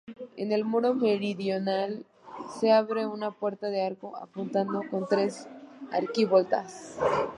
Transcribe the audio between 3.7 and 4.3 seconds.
arco